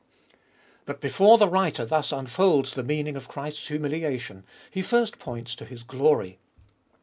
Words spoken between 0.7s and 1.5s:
But before the